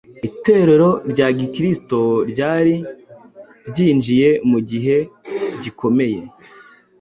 [0.27, 1.99] Itorero rya Gikristo
[2.31, 2.75] ryari
[3.69, 4.95] ryinjiye mu gihe
[5.63, 6.19] gikomeye.